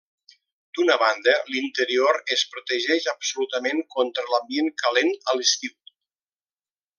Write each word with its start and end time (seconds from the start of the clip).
D'una 0.77 0.93
banda, 1.01 1.35
l'interior 1.55 2.19
es 2.35 2.45
protegeix 2.53 3.05
absolutament 3.13 3.83
contra 3.97 4.27
l'ambient 4.31 4.73
calent 4.85 5.13
a 5.15 5.37
l'estiu. 5.39 5.77